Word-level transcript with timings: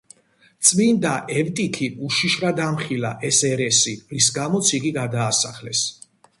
წმინდა 0.69 1.11
ევტიქიმ 1.41 1.99
უშიშრად 2.07 2.63
ამხილა 2.69 3.13
ეს 3.31 3.43
ერესი, 3.53 3.95
რის 4.15 4.33
გამოც 4.41 4.75
იგი 4.81 4.97
გადაასახლეს. 5.01 5.89